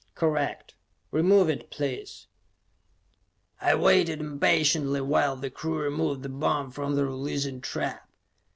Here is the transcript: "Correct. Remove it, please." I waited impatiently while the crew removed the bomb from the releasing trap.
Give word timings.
"Correct. 0.15 0.73
Remove 1.11 1.47
it, 1.47 1.69
please." 1.69 2.25
I 3.61 3.75
waited 3.75 4.19
impatiently 4.19 5.01
while 5.01 5.35
the 5.35 5.51
crew 5.51 5.77
removed 5.77 6.23
the 6.23 6.29
bomb 6.29 6.71
from 6.71 6.95
the 6.95 7.05
releasing 7.05 7.61
trap. 7.61 8.09